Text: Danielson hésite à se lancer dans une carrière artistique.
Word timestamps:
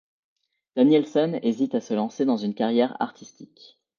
Danielson 0.75 1.37
hésite 1.43 1.75
à 1.75 1.79
se 1.79 1.93
lancer 1.93 2.25
dans 2.25 2.37
une 2.37 2.55
carrière 2.55 2.99
artistique. 2.99 3.79